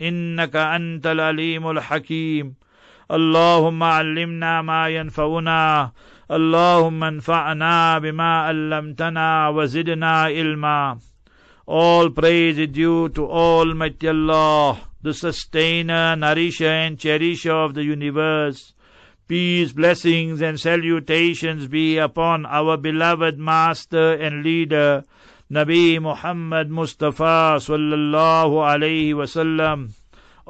[0.00, 2.54] إنك أنت العليم الحكيم
[3.10, 5.92] اللهم علمنا ما ينفعنا
[6.30, 10.98] اللهم انفعنا بما علمتنا وزدنا علما
[11.66, 18.72] All praise is due to Almighty Allah, the sustainer, nourisher and cherisher of the universe.
[19.28, 25.04] Peace, blessings and salutations be upon our beloved master and leader,
[25.48, 29.90] Nabi Muhammad Mustafa sallallahu alayhi wasallam.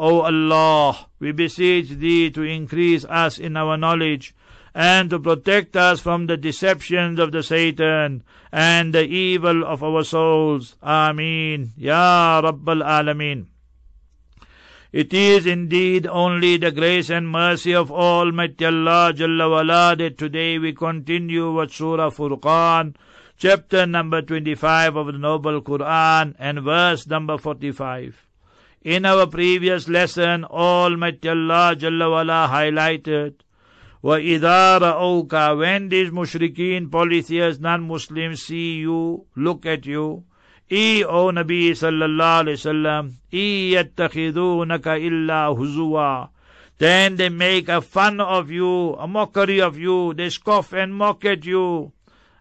[0.02, 4.34] O Allah, we beseech Thee to increase us in our knowledge
[4.74, 10.02] and to protect us from the deceptions of the Satan and the evil of our
[10.02, 10.76] souls.
[10.82, 11.72] Ameen.
[11.76, 13.48] Ya Rabbal Alameen.
[14.90, 20.58] It is indeed only the grace and mercy of Almighty Allah Jalla wala that today
[20.58, 22.96] we continue with Surah Furqan,
[23.36, 28.29] chapter number 25 of the Noble Quran and verse number 45.
[28.83, 33.33] In our previous lesson, Almighty Allah Jalla wala highlighted
[34.05, 40.25] وَإِذَا رَأَوْكَ When these mushrikeen, polytheists, non-Muslims see you, look at you,
[40.71, 46.29] إي O Nabi sallallahu alayhi wasallam, إي يتخذونك إلا هزوا
[46.77, 51.25] Then they make a fun of you, a mockery of you, they scoff and mock
[51.25, 51.91] at you.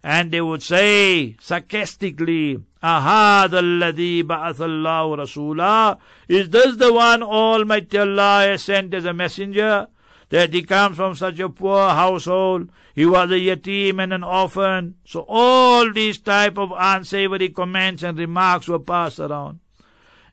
[0.03, 5.99] And they would say sarcastically, Ahad alladhi ba'athallahu rasoola.
[6.29, 9.89] Is this the one Almighty Allah has sent as a messenger?
[10.31, 12.71] That he comes from such a poor household.
[12.95, 14.97] He was a yatim and an orphan.
[15.05, 19.61] So all these type of unsavory comments and remarks were passed around.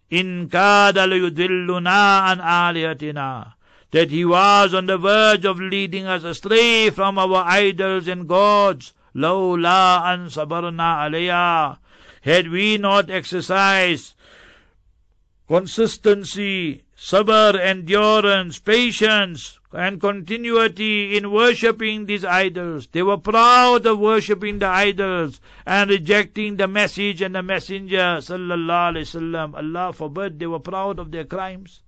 [0.09, 3.54] In kada yudilluna an aliyatina
[3.92, 8.94] that he was on the verge of leading us astray from our idols and gods.
[9.16, 11.78] لولا أن صبرنا عليها
[12.27, 14.13] had we not exercised
[15.47, 22.89] consistency, sabr, endurance, patience, and continuity in worshipping these idols.
[22.91, 28.19] They were proud of worshipping the idols and rejecting the message and the messenger.
[28.19, 29.55] Sallallahu Alaihi Wasallam.
[29.55, 31.83] Allah forbid they were proud of their crimes.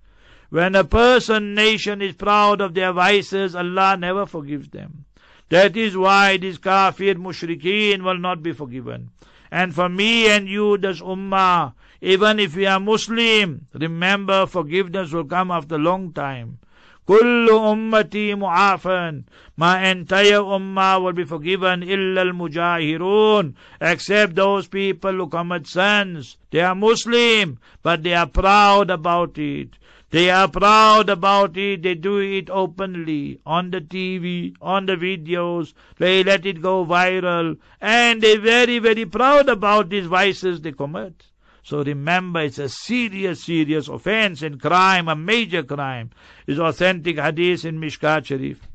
[0.51, 5.03] When a person, nation is proud of their vices, Allah never forgives them.
[5.49, 9.09] That is why these kafir mushrikeen will not be forgiven.
[9.51, 15.25] And for me and you, this ummah, even if we are Muslim, remember forgiveness will
[15.25, 16.59] come after a long time.
[17.07, 19.23] Kullu ummati mu'afan.
[19.57, 23.55] My entire ummah will be forgiven illa al-mujahirun.
[23.81, 26.37] Except those people who commit sins.
[26.51, 29.69] They are Muslim, but they are proud about it.
[30.10, 31.82] They are proud about it.
[31.82, 35.74] They do it openly on the TV, on the videos.
[35.98, 37.58] They let it go viral.
[37.80, 41.24] And they're very, very proud about these vices they commit.
[41.64, 46.10] So remember, it's a serious, serious offense and crime, a major crime.
[46.46, 48.68] Is authentic hadith in Mishkat Sharif.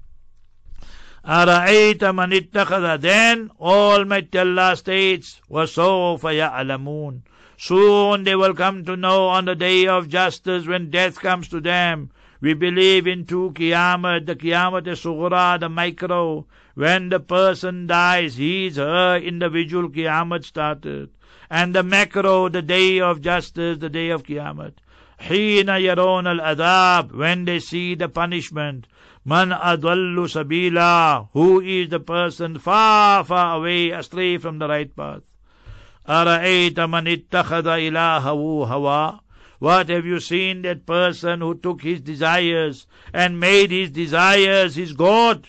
[1.26, 7.22] أَرَأَيْتَ مَنِ اتَّخَذَ Then Almighty Allah states, وَسَوْفَ يَعْلَمُونَ
[7.58, 11.62] Soon they will come to know on the day of justice when death comes to
[11.62, 12.10] them.
[12.42, 16.46] We believe in two Qiyamah, the Qiyamah Sughra, the micro.
[16.74, 21.10] When the person dies, his, her individual Qiyamah started.
[21.50, 24.74] And the macro, the day of justice, the day of Qiyamah.
[25.20, 28.88] حين يرون العذاب when they see the punishment
[29.26, 35.22] man adallu sabila who is the person far far away astray from the right path
[36.10, 39.20] أرأيت من اتخذ إلهه هوى
[39.60, 44.94] What have you seen that person who took his desires and made his desires his
[44.94, 45.48] God?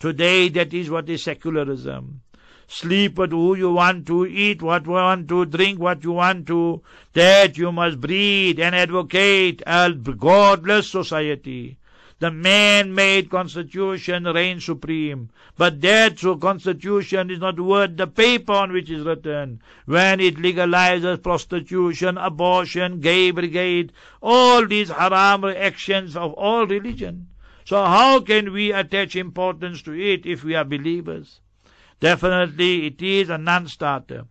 [0.00, 2.22] Today that is what is secularism.
[2.66, 6.46] Sleep with who you want to, eat what you want to, drink what you want
[6.46, 6.82] to.
[7.12, 11.76] That you must breed and advocate a godless society.
[12.20, 15.30] The man-made constitution reigns supreme.
[15.58, 19.60] But that constitution is not worth the paper on which it is written.
[19.86, 27.26] When it legalizes prostitution, abortion, gay brigade, all these haram actions of all religion.
[27.64, 31.40] So how can we attach importance to it if we are believers?
[32.00, 34.26] Definitely it is a non-starter.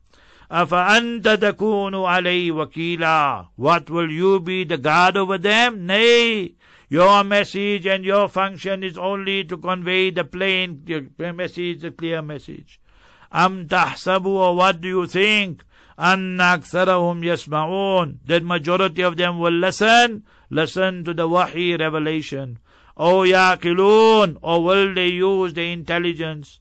[0.52, 5.86] أَفَأَنْتَ تَكُونُ عَلَيْهِ وَكِيلًا What will you be the guard over them?
[5.86, 6.56] Nay,
[6.90, 10.84] your message and your function is only to convey the plain
[11.18, 12.80] message, the clear message.
[13.32, 15.64] Am tahsabu, or what do you think?
[16.02, 22.58] أن أكثرهم يسمعون that majority of them will listen listen to the wahi revelation
[22.98, 26.60] O yaqilun or will they use the intelligence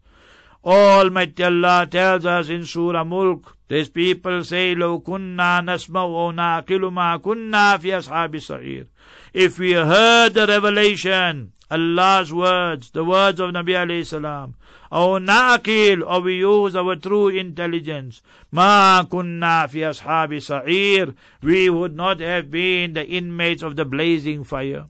[0.65, 6.91] Almighty Allah tells us in Surah Mulk these people say لو كنا نسمع أو نعقل
[6.93, 8.87] ما كنا في أصحاب السعير
[9.36, 14.56] if we heard the revelation, Allah's words, the words of Nabi alayhi salam,
[14.90, 18.22] our naqil, or we use our true intelligence,
[18.54, 24.46] ma kunna fi ashabi sa'ir, we would not have been the inmates of the blazing
[24.46, 24.86] fire.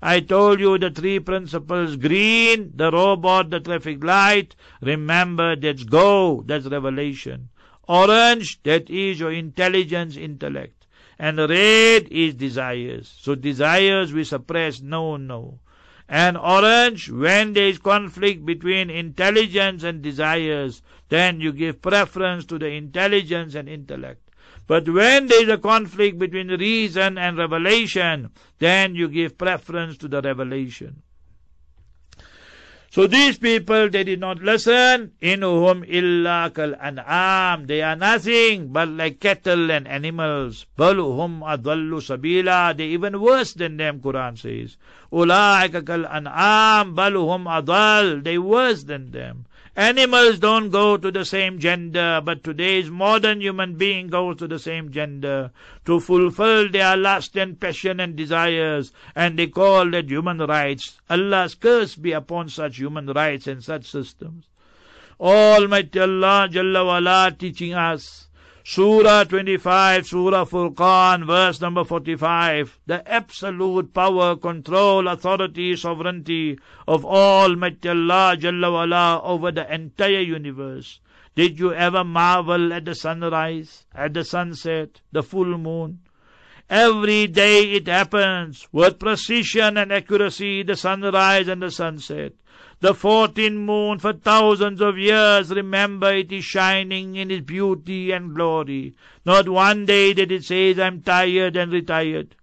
[0.00, 4.54] I told you the three principles green, the robot, the traffic light.
[4.80, 7.48] Remember, that's go, that's revelation.
[7.88, 10.79] Orange, that is your intelligence, intellect.
[11.22, 13.14] And red is desires.
[13.20, 15.60] So desires we suppress, no, no.
[16.08, 20.80] And orange, when there is conflict between intelligence and desires,
[21.10, 24.30] then you give preference to the intelligence and intellect.
[24.66, 30.08] But when there is a conflict between reason and revelation, then you give preference to
[30.08, 31.02] the revelation.
[32.90, 35.12] So these people, they did not listen.
[35.22, 37.68] Inuhum illa kal an'am.
[37.68, 40.66] They are nothing but like cattle and animals.
[40.76, 42.76] Baluhum adallu sabila.
[42.76, 44.76] They even worse than them, Quran says.
[45.12, 46.96] Ulaika kal an'am.
[46.96, 48.24] Baluhum adal.
[48.24, 49.46] They worse than them.
[49.76, 54.58] Animals don't go to the same gender, but today's modern human being goes to the
[54.58, 55.52] same gender
[55.84, 60.98] to fulfill their lust and passion and desires, and they call that human rights.
[61.08, 64.46] Allah's curse be upon such human rights and such systems.
[65.20, 68.26] Almighty Allah Jalla wala teaching us
[68.72, 72.78] Surah 25, Surah Furqan, verse number 45.
[72.86, 76.56] The absolute power, control, authority, sovereignty
[76.86, 81.00] of Almighty Allah Jalla wala over the entire universe.
[81.34, 85.98] Did you ever marvel at the sunrise, at the sunset, the full moon?
[86.70, 92.34] Every day it happens with precision and accuracy, the sunrise and the sunset.
[92.82, 98.34] The fourteen moon for thousands of years, remember it is shining in its beauty and
[98.34, 98.94] glory.
[99.26, 102.36] Not one day did it say, I'm tired and retired.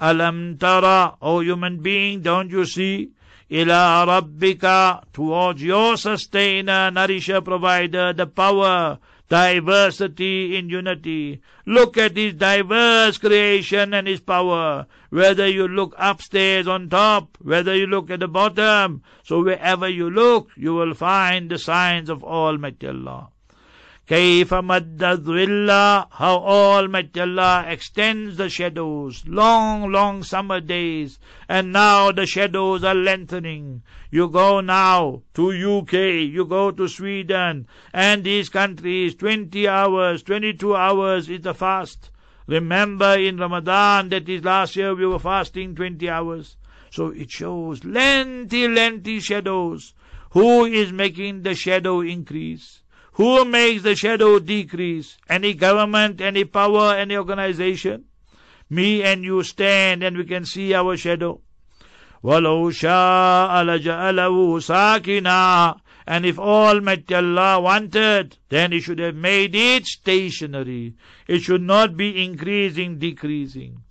[0.00, 3.10] Alam tara, O human being, don't you see?
[3.50, 8.98] Ila rabbika, towards your sustainer, nourisher, provider, the power,
[9.32, 11.40] diversity in unity.
[11.64, 14.86] Look at his diverse creation and his power.
[15.08, 20.10] Whether you look upstairs on top, whether you look at the bottom, so wherever you
[20.10, 23.31] look, you will find the signs of Almighty Allah.
[24.11, 25.69] كيف مد الظل
[26.11, 32.93] how Almighty Allah extends the shadows long long summer days and now the shadows are
[32.93, 33.81] lengthening
[34.11, 35.93] you go now to UK
[36.33, 42.09] you go to Sweden and these countries 20 hours 22 hours is the fast
[42.45, 46.57] remember in Ramadan that is last year we were fasting 20 hours
[46.89, 49.93] so it shows lengthy lengthy shadows
[50.31, 52.80] who is making the shadow increase
[53.17, 55.17] who makes the shadow decrease?
[55.27, 58.05] Any government, any power, any organization?
[58.69, 61.41] Me and you stand and we can see our shadow.
[62.23, 69.87] وَلَوْ شَاءَ لَجَعَلَهُ سَاكِنًا And if Almighty Allah wanted, then He should have made it
[69.87, 70.93] stationary.
[71.27, 73.81] It should not be increasing, decreasing.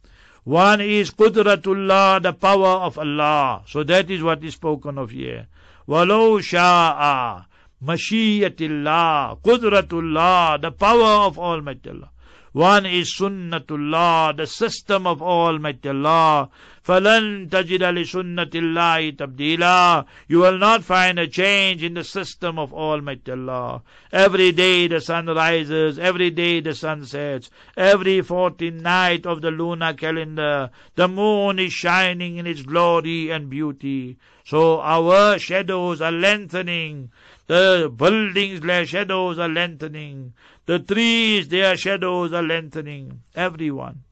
[0.44, 3.64] One is Qudratullah, the power of Allah.
[3.66, 5.48] So that is what is spoken of here.
[5.88, 7.46] وَلَوْ شَاءَ
[7.84, 12.10] Mashiatillah, Qudratullah, the power of Almighty Allah.
[12.56, 16.48] One is Sunnatullah, the system of Almighty Allah.
[16.86, 22.72] فَلَن تَجِدَ لِسُنَّةِ اللَّهِ تَبْدِيلًا You will not find a change in the system of
[22.72, 23.82] Almighty Allah.
[24.10, 29.50] Every day the sun rises, every day the sun sets, every fourteenth night of the
[29.50, 34.16] lunar calendar, the moon is shining in its glory and beauty.
[34.46, 37.10] So our shadows are lengthening,
[37.50, 40.32] the buildings, their shadows are lengthening.
[40.66, 43.22] The trees, their shadows are lengthening.
[43.34, 44.02] Everyone.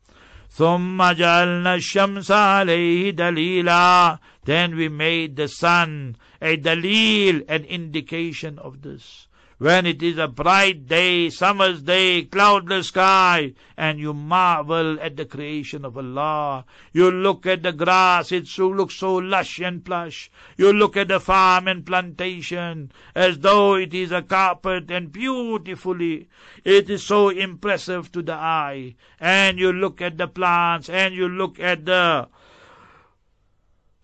[0.57, 8.83] ثم جعلنا الشمس عليه دليلا Then we made the sun a dalil, an indication of
[8.83, 9.27] this.
[9.60, 15.26] when it is a bright day, summer's day, cloudless sky, and you marvel at the
[15.26, 16.64] creation of Allah.
[16.94, 20.32] You look at the grass, it so looks so lush and plush.
[20.56, 26.30] You look at the farm and plantation, as though it is a carpet and beautifully.
[26.64, 28.96] It is so impressive to the eye.
[29.20, 32.30] And you look at the plants, and you look at the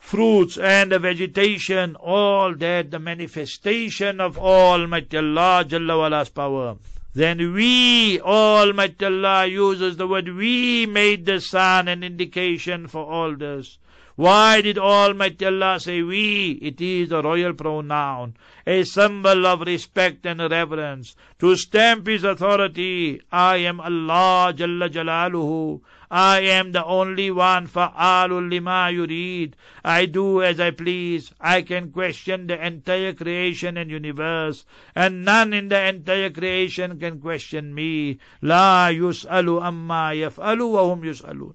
[0.06, 6.78] fruits and the vegetation, all that the manifestation of Almighty Allah Jalla wala's power.
[7.16, 13.36] Then we, Almighty Allah uses the word we made the sun an indication for all
[13.36, 13.80] this.
[14.16, 16.52] Why did Almighty Allah say we?
[16.62, 18.36] It is a royal pronoun,
[18.68, 21.16] a symbol of respect and reverence.
[21.40, 25.82] To stamp His authority, I am Allah Jalla Jalaluhu.
[26.11, 29.53] I am the only one fa'alul lima yurid.
[29.85, 31.33] I do as I please.
[31.41, 34.65] I can question the entire creation and universe,
[34.95, 38.19] and none in the entire creation can question me.
[38.43, 41.55] La yus'alu amma yaf'alu wa hum yus'alun.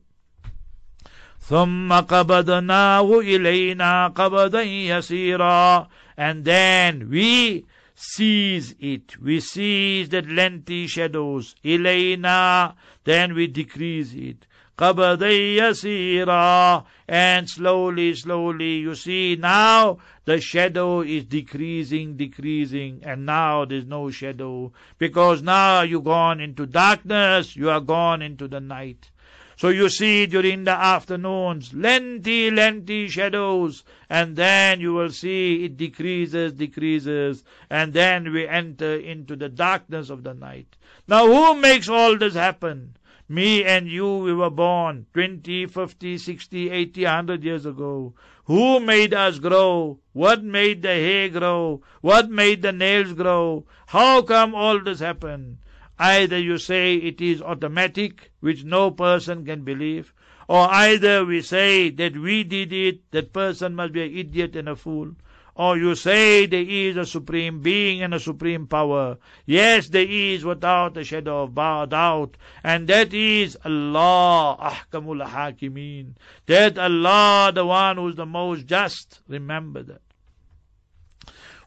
[1.39, 7.65] ثم قبضناه إلينا قبضا يسيرا and then we
[8.00, 14.47] seize it we seize that lengthy shadows إلينا then we decrease it
[14.77, 23.63] قبضا يسيرا and slowly slowly you see now the shadow is decreasing decreasing and now
[23.65, 29.12] there's no shadow because now you gone into darkness you are gone into the night
[29.60, 35.76] so you see during the afternoons, lengthy, lengthy shadows, and then you will see it
[35.76, 40.78] decreases, decreases, and then we enter into the darkness of the night.
[41.06, 42.96] Now who makes all this happen?
[43.28, 48.14] Me and you, we were born 20, 50, 60, 80, 100 years ago.
[48.46, 49.98] Who made us grow?
[50.14, 51.82] What made the hair grow?
[52.00, 53.66] What made the nails grow?
[53.88, 55.58] How come all this happened?
[56.00, 60.13] Either you say it is automatic, which no person can believe,
[60.47, 64.69] or either we say that we did it, that person must be an idiot and
[64.69, 65.12] a fool.
[65.55, 69.17] Or you say there is a supreme being and a supreme power.
[69.45, 72.35] Yes, there is without a shadow of doubt.
[72.62, 76.15] And that is Allah, Ahkamul Hakimin.
[76.47, 79.21] That Allah, the one who is the most just.
[79.29, 80.01] Remember that.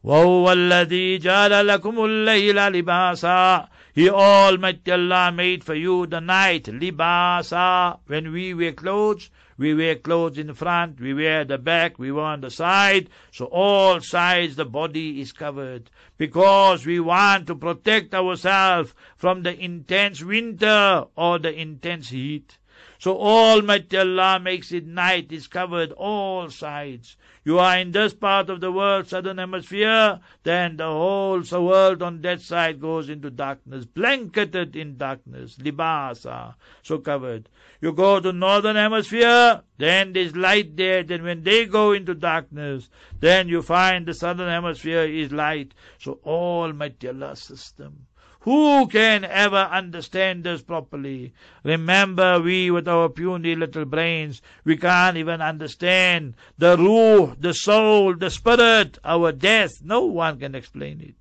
[0.04, 7.99] وهو الذي جعل لكم الليل لباسا he Almighty Allah made for you the night, libasa.
[8.07, 12.25] When we wear clothes, we wear clothes in front, we wear the back, we wear
[12.25, 13.11] on the side.
[13.31, 15.91] So all sides the body is covered.
[16.17, 22.57] Because we want to protect ourselves from the intense winter or the intense heat.
[23.03, 27.17] So Almighty Allah makes it night is covered all sides.
[27.43, 32.21] You are in this part of the world, southern hemisphere, then the whole world on
[32.21, 37.49] that side goes into darkness, blanketed in darkness, libasa, so covered.
[37.81, 42.89] You go to northern hemisphere, then there's light there, then when they go into darkness,
[43.19, 45.73] then you find the southern hemisphere is light.
[45.99, 48.07] So Almighty Allah's system.
[48.42, 51.34] Who can ever understand this properly?
[51.64, 58.14] Remember, we with our puny little brains, we can't even understand the ruh, the soul,
[58.14, 59.82] the spirit, our death.
[59.82, 61.14] No one can explain it.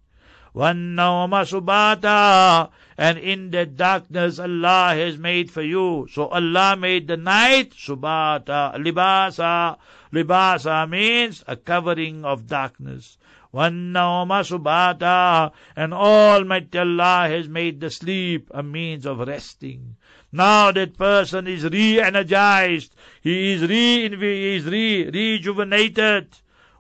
[0.55, 6.07] وَالنَّوْمَ subata, and in the darkness Allah has made for you.
[6.11, 9.77] So Allah made the night subata, libasa.
[10.13, 13.17] Libasa means a covering of darkness.
[13.53, 19.95] وَالنَّوْمَ subata, and Almighty Allah has made the sleep a means of resting.
[20.31, 26.27] Now that person is re-energized, he is re, he is re, rejuvenated.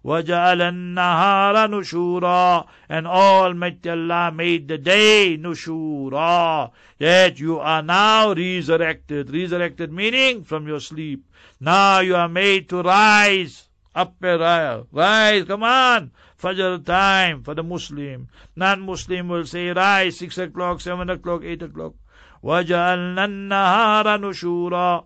[0.05, 9.29] وَجَعَلَ النَّهَارَ نُشُورًا And Almighty Allah made the day nushura, that you are now resurrected.
[9.33, 11.25] Resurrected meaning from your sleep.
[11.59, 13.67] Now you are made to rise.
[13.93, 14.83] Up and rise.
[14.91, 16.11] Rise, come on.
[16.41, 18.27] Fajr time for the Muslim.
[18.55, 21.93] Non-Muslim will say, rise, 6 o'clock, 7 o'clock, 8 o'clock.
[22.43, 25.05] وَجَعَلْنَا النَّهَارَ نُشُورًا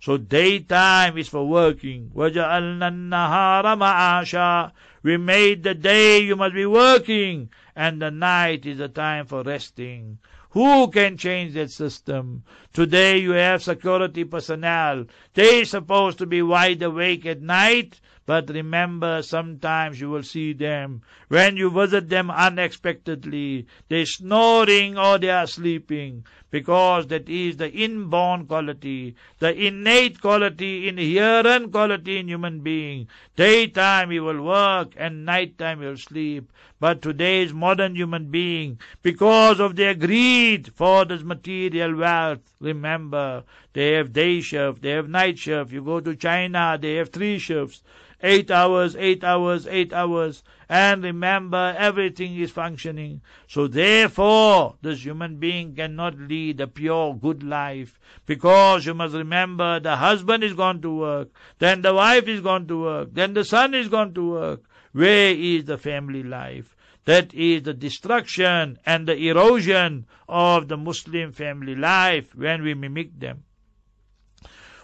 [0.00, 2.10] So daytime is for working.
[2.14, 4.72] وَجَعَلْنَا النَّهَارَ مَعَاشًا
[5.02, 9.42] We made the day you must be working, and the night is the time for
[9.42, 10.18] resting.
[10.50, 12.44] Who can change that system?
[12.74, 15.06] Today you have security personnel.
[15.32, 21.01] They supposed to be wide awake at night but remember, sometimes you will see them
[21.29, 23.65] when you visit them unexpectedly.
[23.87, 26.25] They're snoring or they are sleeping
[26.57, 33.07] because that is the inborn quality, the innate quality, inherent quality in human being.
[33.35, 36.51] Daytime he will work and nighttime he will sleep.
[36.79, 43.91] But today's modern human being, because of their greed for this material wealth, remember, they
[43.93, 45.71] have day shift, they have night shift.
[45.71, 47.83] You go to China, they have three shifts.
[48.23, 50.43] Eight hours, eight hours, eight hours.
[50.69, 53.21] And remember, everything is functioning.
[53.47, 57.99] So therefore, this human being cannot lead a pure, good life.
[58.25, 61.29] Because you must remember, the husband is gone to work.
[61.59, 63.13] Then the wife is gone to work.
[63.13, 64.63] Then the son is gone to work.
[64.91, 66.75] Where is the family life?
[67.05, 73.17] That is the destruction and the erosion of the Muslim family life when we mimic
[73.17, 73.43] them.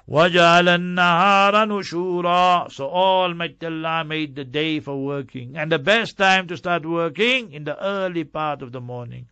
[0.09, 5.57] وَجَعَلَ النَّهَارَ نُشُورًا So Almighty Allah made the day for working.
[5.57, 9.26] And the best time to start working in the early part of the morning.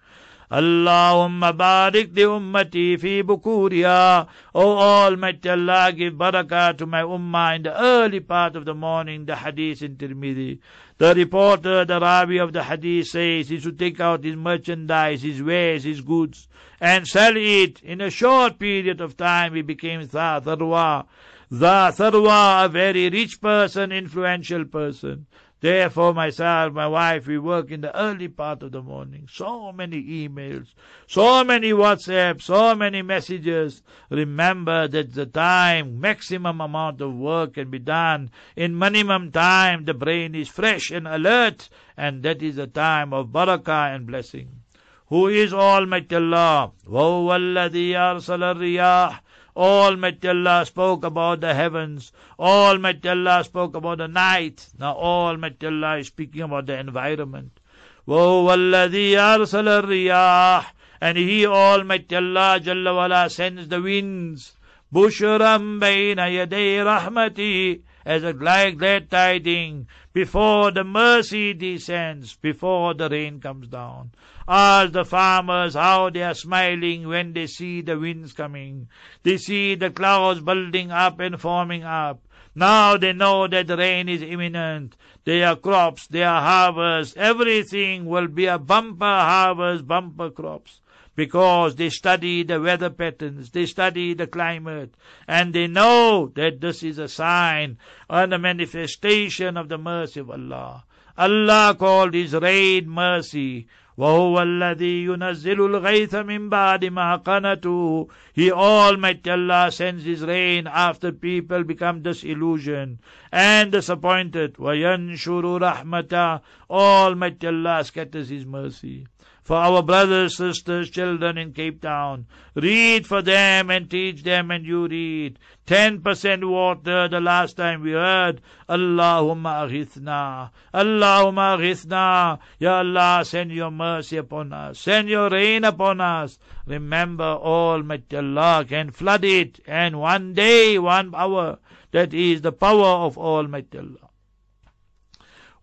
[0.52, 4.28] Allahumma barik li ummati fi bukuriya.
[4.54, 9.26] O Almighty Allah, give barakah to my ummah in the early part of the morning,
[9.26, 10.60] the hadith in Tirmidhi.
[10.98, 15.42] The reporter, the Ravi of the hadith says he should take out his merchandise, his
[15.42, 16.50] wares, his goods,
[16.82, 17.82] and sell it.
[17.82, 21.06] In a short period of time, he became Tharwa.
[21.50, 25.28] The Tharwa, a very rich person, influential person.
[25.61, 29.27] Therefore, myself, my wife, we work in the early part of the morning.
[29.33, 30.67] So many emails,
[31.07, 33.83] so many WhatsApp, so many messages.
[34.11, 38.31] Remember that the time, maximum amount of work can be done.
[38.55, 43.29] In minimum time, the brain is fresh and alert, and that is the time of
[43.29, 44.61] barakah and blessing.
[45.09, 46.73] Who is Almighty Allah?
[46.87, 49.21] وَهُوَ الَّذِي أَرْسَلَ الرِّيَاحَ
[49.57, 52.13] Almighty Allah spoke about the heavens.
[52.39, 54.69] Almighty Allah spoke about the night.
[54.79, 57.59] Now Almighty Allah is speaking about the environment.
[58.07, 60.67] وَهُوَ الَّذِي أَرْسَلَ الرِّيَاحَ
[61.01, 64.57] And He, Almighty Allah, Jalla wala, sends the winds.
[64.95, 73.08] بُشْرًا بَيْنَ يَدَيْ رَحْمَتِهِ as a glad, glad tiding before the mercy descends, before the
[73.08, 74.12] rain comes down.
[74.48, 78.90] Ask the farmers how they are smiling when they see the winds coming.
[79.24, 82.20] They see the clouds building up and forming up.
[82.56, 84.98] Now they know that rain is imminent.
[85.24, 90.81] Their crops, their harvest, everything will be a bumper harvest, bumper crops
[91.17, 94.95] Because they study the weather patterns, they study the climate,
[95.27, 100.31] and they know that this is a sign and a manifestation of the mercy of
[100.31, 100.85] Allah.
[101.19, 103.67] Allah called His rain mercy.
[103.99, 111.11] وهو الذي ينزل الغيث من بعد ما قنطوا He Almighty Allah sends His rain after
[111.13, 112.99] people become disillusioned
[113.33, 114.57] and disappointed.
[114.59, 119.07] وينشر رحمته Almighty Allah scatters His mercy
[119.44, 122.28] for our brothers, sisters, children in Cape Town.
[122.54, 125.40] Read for them and teach them and you read.
[125.66, 128.42] Ten percent water the last time we heard.
[128.70, 130.52] Allahumma aghithna.
[130.74, 132.40] Allahumma aghithna.
[132.60, 134.80] Ya Allah, send your mercy upon us.
[134.80, 136.38] Send your rain upon us.
[136.68, 139.60] Remember, Almighty Allah can flood it.
[139.66, 141.58] And one day, one hour,
[141.92, 144.11] that is the power of Almighty Allah.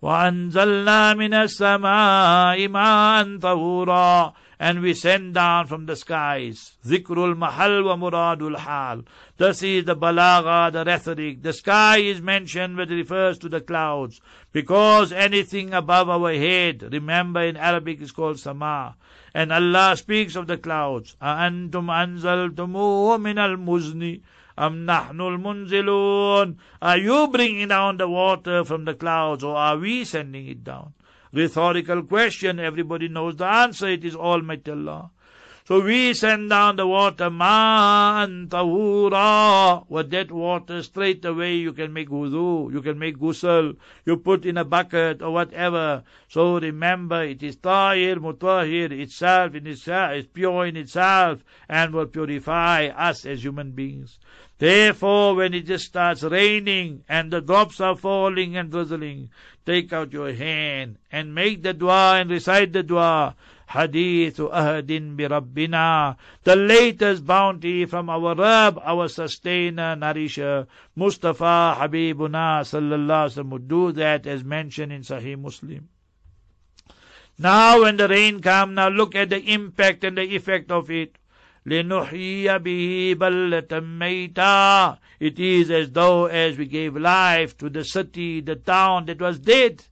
[0.03, 8.41] وأنزلنا من السماء ماء طهورا and we send down from the skies ذكر المحل ومراد
[8.41, 9.03] الحال
[9.37, 14.19] this is the balagha the rhetoric the sky is mentioned but refers to the clouds
[14.51, 18.95] because anything above our head remember in Arabic is called sama
[19.33, 24.19] and Allah speaks of the clouds أأنتم أنزلتموه من المزن
[24.60, 26.56] Am nahnul munzilun?
[26.82, 30.94] Are you bringing down the water from the clouds or are we sending it down?
[31.32, 32.58] Rhetorical question.
[32.58, 33.86] Everybody knows the answer.
[33.86, 35.10] It is Almighty Allah.
[35.68, 39.84] So we send down the water, ma'an tahura.
[39.90, 44.46] With that water, straight away you can make wudu, you can make ghusl, you put
[44.46, 46.04] in a bucket or whatever.
[46.26, 52.06] So remember, it is tahir, mutahir itself in itself, is pure in itself and will
[52.06, 54.18] purify us as human beings.
[54.58, 59.30] Therefore, when it just starts raining and the drops are falling and drizzling,
[59.64, 63.36] take out your hand and make the dua and recite the dua.
[63.68, 70.66] Hadith ahadin bi Rabbina, the latest bounty from our Rabb, our sustainer, nourisher,
[70.96, 75.86] Mustafa Habibuna sallallahu alaihi wasallam do that as mentioned in Sahih Muslim.
[77.38, 81.16] Now when the rain comes, now look at the impact and the effect of it.
[81.65, 88.41] لِنُحْيِيَ بِهِ بَلَّةً مَيْتًا It is as though as we gave life to the city,
[88.41, 89.85] the town that was dead.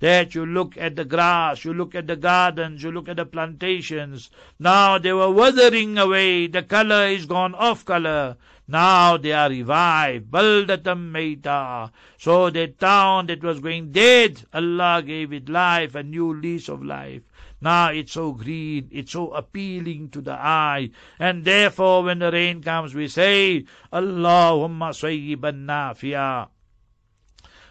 [0.00, 3.26] that you look at the grass, you look at the gardens, you look at the
[3.26, 4.30] plantations.
[4.58, 8.36] Now they were withering away, the color is gone off color.
[8.66, 10.30] Now they are revived.
[10.30, 11.90] Baldatam Maita.
[12.16, 16.82] So that town that was going dead, Allah gave it life, a new lease of
[16.82, 17.22] life.
[17.61, 20.91] Now it's so green, it's so appealing to the eye.
[21.19, 26.49] And therefore when the rain comes we say, Allahumma sayyiban nafiya.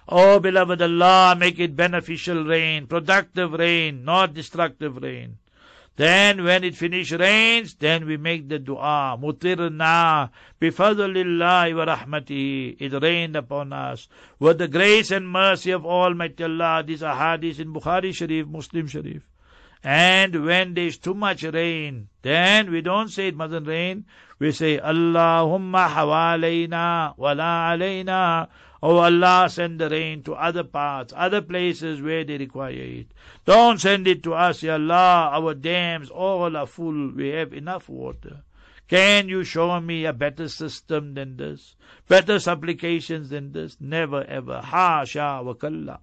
[0.08, 5.38] Oh, beloved Allah, make it beneficial rain, productive rain, not destructive rain.
[5.96, 9.16] Then when it finish rains, then we make the dua.
[9.20, 12.76] Mutirna bifadlillahi wa rahmatihi.
[12.80, 14.08] It rained upon us.
[14.40, 16.82] With the grace and mercy of Almighty Allah.
[16.84, 19.22] These are hadiths in Bukhari Sharif, Muslim Sharif.
[19.86, 24.06] And when there is too much rain, then we don't say it mustn't rain.
[24.38, 28.48] We say, Allahumma hawalayna wala alayna.
[28.82, 33.08] Oh Allah, send the rain to other parts, other places where they require it.
[33.44, 35.30] Don't send it to us, Ya Allah.
[35.34, 37.12] Our dams all are full.
[37.12, 38.42] We have enough water.
[38.88, 41.76] Can you show me a better system than this?
[42.08, 43.76] Better supplications than this?
[43.80, 44.62] Never ever.
[44.62, 46.00] Hasha wa kalla.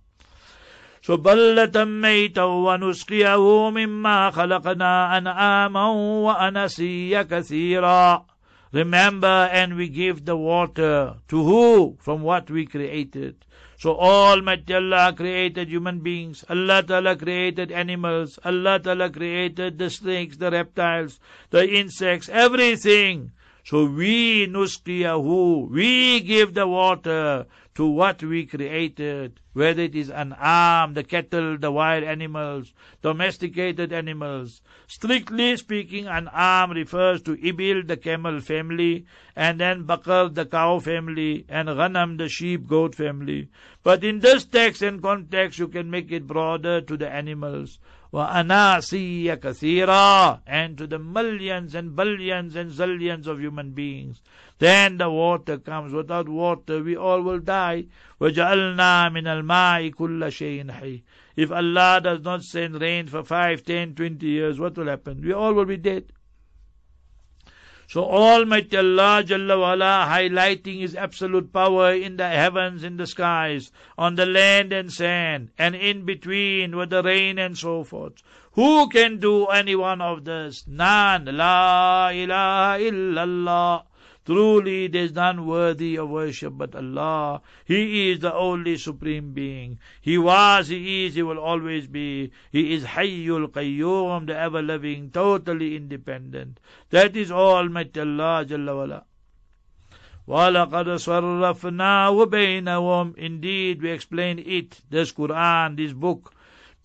[1.03, 5.88] So بلة ميتا ونسقيه مما خلقنا أنعاما
[6.27, 8.25] وأنسيا كثيرا
[8.72, 11.96] Remember, and we give the water to who?
[12.01, 13.44] From what we created.
[13.79, 16.44] So Almighty Allah created human beings.
[16.49, 18.38] Allah Ta'ala created animals.
[18.44, 21.20] Allah Ta'ala created the snakes, the reptiles,
[21.51, 23.31] the insects, everything.
[23.63, 27.45] So we nusqiyahu, we give the water
[27.76, 34.62] to what we created, whether it is an'am, the cattle, the wild animals, domesticated animals.
[34.88, 41.45] Strictly speaking, an'am refers to Ibil, the camel family, and then Bakar, the cow family,
[41.47, 43.47] and Ghanam, the sheep, goat family.
[43.84, 47.80] But in this text and context, you can make it broader to the animals.
[48.12, 54.22] وَأَنَاسِيَّ كَثِيرًا And to the millions and billions and zillions of human beings.
[54.59, 55.92] Then the water comes.
[55.92, 57.87] Without water, we all will die.
[58.20, 61.03] وَجَعَلْنَا مِنَ الْمَاءِ كُلَّ شَيْءٍ حَيٍّ
[61.37, 65.20] If Allah does not send rain for five, ten, twenty years, what will happen?
[65.22, 66.07] We all will be dead.
[67.91, 73.69] So Almighty Allah Jalla wala highlighting His absolute power in the heavens, in the skies,
[73.97, 78.13] on the land and sand, and in between with the rain and so forth.
[78.54, 80.63] Who can do any one of this?
[80.65, 81.25] None.
[81.36, 83.84] La ilaha illallah.
[84.25, 87.42] Truly there is none worthy of worship but Allah.
[87.64, 89.79] He is the only supreme being.
[90.01, 92.33] He was, He is, He will always be.
[92.51, 96.59] He is Hayyul Qayyum, the ever living, totally independent.
[96.90, 99.05] That is Almighty Allah Jalla wala.
[100.29, 106.35] وَلَقَدْ صَرَّفْنَاهُ بَيْنَهُمْ Indeed, we explain it, this Quran, this book,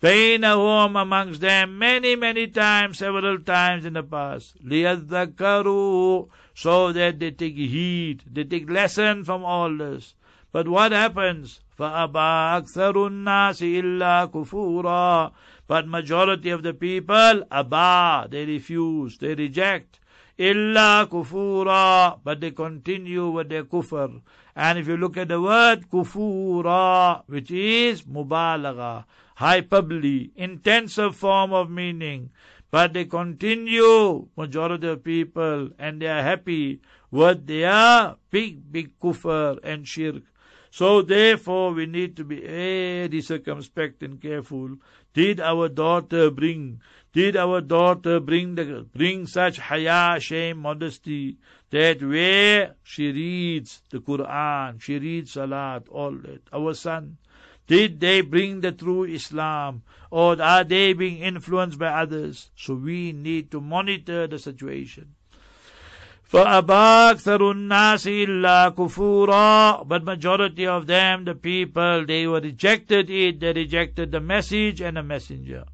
[0.00, 4.64] بينهم amongst them many, many times, several times in the past.
[4.64, 10.14] لِيَذَّكَّرُوا so that they take heed, they take lesson from all this.
[10.52, 11.60] But what happens?
[11.78, 15.32] فَأَبَى أَكْثَرُ النَّاسِ إِلَّا كُفُورًا
[15.66, 19.98] But majority of the people, abba, they refuse, they reject.
[20.38, 24.22] Illa kufura, but they continue with their kufr.
[24.56, 31.70] And if you look at the word kufura, which is mubalagha, hyperbole, intensive form of
[31.70, 32.30] meaning,
[32.69, 39.57] but they continue, majority of people, and they are happy with their big, big kufr
[39.63, 40.23] and shirk.
[40.69, 44.77] So therefore we need to be very circumspect and careful.
[45.13, 46.81] Did our daughter bring,
[47.13, 51.37] did our daughter bring the, bring such haya, shame, modesty,
[51.69, 56.41] that where she reads the Quran, she reads Salat, all that.
[56.53, 57.17] Our son,
[57.66, 59.82] did they bring the true Islam?
[60.10, 62.50] Or are they being influenced by others?
[62.56, 65.14] So we need to monitor the situation.
[66.32, 73.40] فَأَبَى أَكْثَرُ النَّاسِ إِلَّا كُفُورًا But majority of them, the people, they were rejected it,
[73.40, 75.64] they rejected the message and the messenger.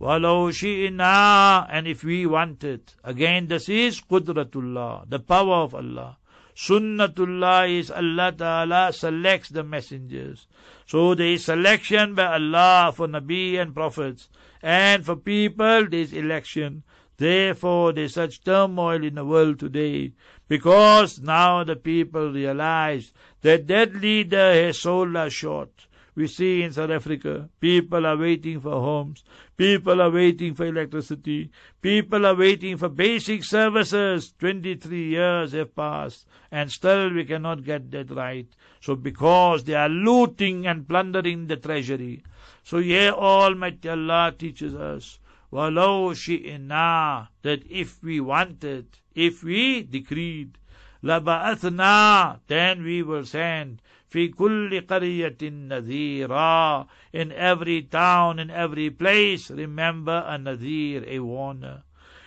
[0.00, 6.17] وَلَوْ شِئِنَا And if we wanted, again this is Qudratullah, the power of Allah.
[6.59, 10.45] Sunnatullah is Allah Ta'ala selects the messengers.
[10.85, 14.27] So there is selection by Allah for Nabi and Prophets.
[14.61, 16.83] And for people there is election.
[17.15, 20.11] Therefore there is such turmoil in the world today.
[20.49, 25.87] Because now the people realize that that leader has sold us short.
[26.16, 29.24] We see in South Africa, people are waiting for homes,
[29.56, 31.50] people are waiting for electricity,
[31.82, 34.32] people are waiting for basic services.
[34.38, 38.46] 23 years have passed, and still we cannot get that right.
[38.80, 42.22] So because they are looting and plundering the treasury.
[42.62, 45.18] So here Almighty Allah teaches us,
[45.52, 50.58] وَلَوْ شِئْنَا That if we wanted, if we decreed,
[51.02, 59.50] لَبَعَثْنَا Then we will send في كل قرية نذيرا In every town, in every place,
[59.50, 61.82] remember a Nadir, a warner.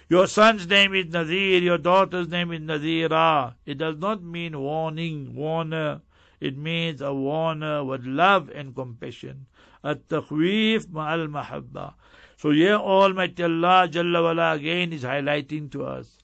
[0.09, 3.55] Your son's name is Nadir, your daughter's name is Nadira.
[3.65, 6.01] It does not mean warning, warner.
[6.39, 9.45] It means a warner with love and compassion.
[9.85, 11.93] التخويف مع المحبة.
[12.37, 16.17] So here Almighty Allah Jalla wala again is highlighting to us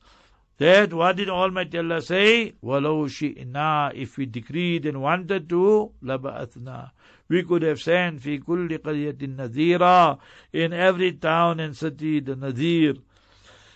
[0.57, 2.53] that what did Almighty Allah say?
[2.63, 6.91] وَلَوْ شِئْنَا If we decreed and wanted to, لَبَأَثْنَا
[7.27, 10.19] We could have sent في كل قرية نذيرا
[10.53, 12.93] In every town and city the Nadir.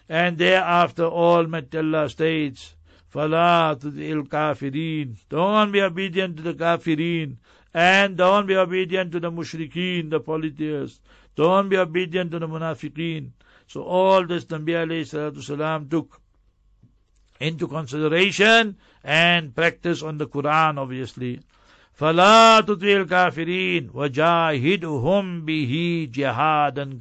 [0.08, 2.76] And thereafter Almighty Allah states,
[3.12, 7.38] فَلَا تُذِئِ الْكَافِرِينَ Don't be obedient to the kafirin.
[7.74, 11.02] And don't be obedient to the mushrikeen, the polytheists.
[11.36, 13.32] Don't be obedient to the munafiqeen.
[13.68, 16.21] So all this Nabi alayhi salam took
[17.42, 21.40] into consideration and practice on the Quran obviously.
[21.98, 26.98] فلا تطيع الكافرين وجاهدهم به جهادا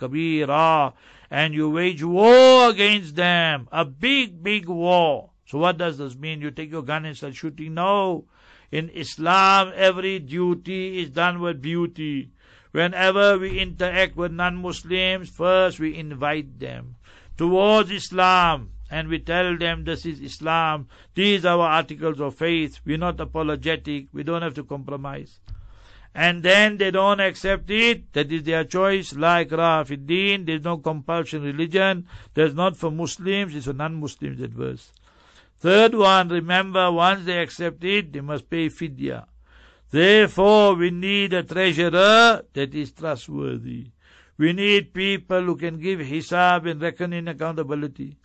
[0.00, 0.92] كبيرا
[1.30, 6.40] and you wage war against them a big big war so what does this mean
[6.40, 8.24] you take your gun and start shooting no
[8.70, 12.30] in Islam every duty is done with beauty
[12.70, 16.94] whenever we interact with non-Muslims first we invite them
[17.36, 22.79] towards Islam and we tell them this is Islam, these are our articles of faith,
[22.85, 25.39] we're not apologetic, we don't have to compromise.
[26.15, 30.77] And then they don't accept it, that is their choice, la ikraha fiddin, there's no
[30.77, 34.91] compulsion religion, there's not for Muslims, it's for non-Muslims that verse.
[35.59, 39.25] Third one, remember, once they accept it, they must pay fidya.
[39.91, 43.87] Therefore, we need a treasurer that is trustworthy.
[44.37, 48.17] We need people who can give hisab and reckon in accountability.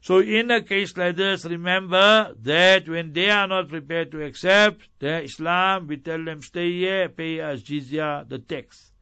[0.00, 4.88] So in a case like this, remember that when they are not prepared to accept
[5.00, 8.92] their Islam, we tell them stay here, pay us jizya, the tax.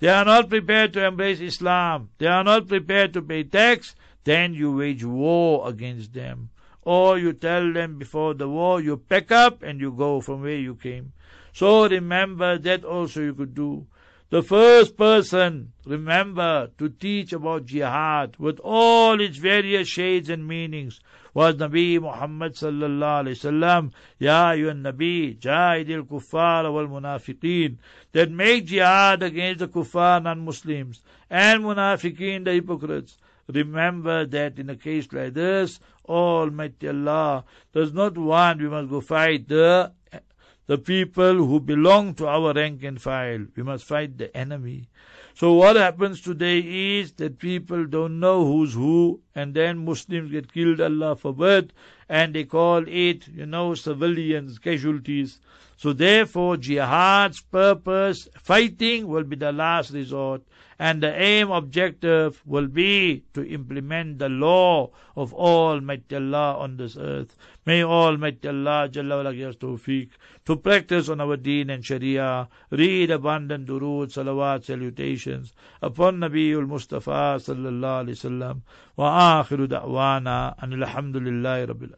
[0.00, 2.10] They are not prepared to embrace Islam.
[2.18, 3.94] They are not prepared to pay tax.
[4.24, 6.50] Then you wage war against them.
[6.82, 10.58] Or you tell them before the war, you pack up and you go from where
[10.58, 11.14] you came.
[11.54, 13.86] So remember that also you could do.
[14.30, 20.98] The first person, remember, to teach about jihad with all its various shades and meanings
[21.34, 23.92] was Nabi Muhammad sallallahu alayhi wasallam.
[24.18, 27.76] Ya ayyuhan Nabi, jahidil kuffar wal munafiqeen.
[28.12, 33.18] That make jihad against the kuffar non-Muslims and munafiqeen, the hypocrites.
[33.46, 39.02] Remember that in a case like this, Almighty Allah does not want we must go
[39.02, 39.92] fight the
[40.66, 43.46] the people who belong to our rank and file.
[43.56, 44.88] We must fight the enemy.
[45.34, 46.60] So what happens today
[47.00, 51.72] is that people don't know who's who, and then Muslims get killed, Allah forbid,
[52.08, 55.40] and they call it, you know, civilians, casualties.
[55.76, 60.42] So therefore, jihad's purpose, fighting will be the last resort
[60.78, 66.96] and the aim objective will be to implement the law of Almighty Allah on this
[66.96, 67.36] earth.
[67.64, 70.08] May Almighty Allah Jalla give us tawfiq
[70.46, 77.38] to practice on our deen and sharia, read abundant durood, salawat, salutations upon Nabiul Mustafa
[77.38, 78.62] sallallahu alaihi wasallam
[78.96, 81.94] wa akhiru da'wana and alhamdulillahi rabbil